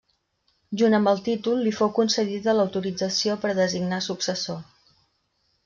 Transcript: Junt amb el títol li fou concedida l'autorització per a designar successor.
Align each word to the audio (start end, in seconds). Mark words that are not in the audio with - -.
Junt 0.81 0.97
amb 0.99 1.11
el 1.11 1.21
títol 1.27 1.61
li 1.65 1.73
fou 1.81 1.91
concedida 1.99 2.57
l'autorització 2.57 3.37
per 3.45 3.53
a 3.53 3.57
designar 3.63 4.01
successor. 4.09 4.59